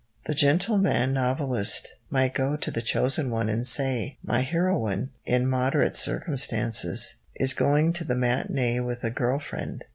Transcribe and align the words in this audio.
The 0.25 0.33
gentleman 0.33 1.13
novelist 1.13 1.93
might 2.09 2.33
go 2.33 2.55
to 2.55 2.71
the 2.71 2.81
chosen 2.81 3.29
one 3.29 3.47
and 3.49 3.67
say: 3.67 4.17
"My 4.23 4.41
heroine, 4.41 5.11
in 5.27 5.45
moderate 5.47 5.95
circumstances, 5.95 7.17
is 7.35 7.53
going 7.53 7.93
to 7.93 8.03
the 8.03 8.15
matinée 8.15 8.83
with 8.83 9.03
a 9.03 9.11
girl 9.11 9.37
friend. 9.37 9.85